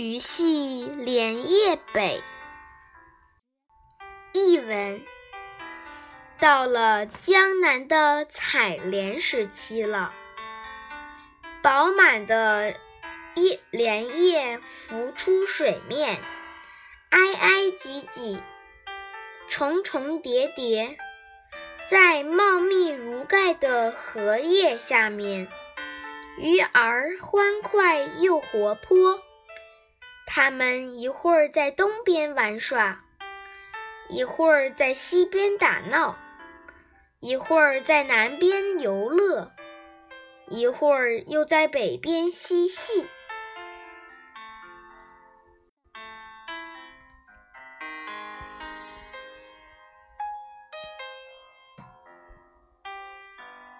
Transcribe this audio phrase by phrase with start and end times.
[0.00, 2.22] 鱼戏莲叶北。
[4.32, 5.02] 译文：
[6.38, 10.12] 到了江南的采莲时期了，
[11.64, 12.76] 饱满的
[13.34, 16.22] 叶莲叶浮出水面，
[17.10, 18.40] 挨挨挤挤，
[19.48, 20.96] 重重叠叠，
[21.88, 25.48] 在茂密如盖的荷叶下面，
[26.38, 29.24] 鱼儿欢快又活泼。
[30.30, 33.02] 他们一会儿在东边玩耍，
[34.10, 36.18] 一会儿在西边打闹，
[37.18, 39.50] 一会儿在南边游乐，
[40.50, 43.08] 一会儿又在北边嬉戏。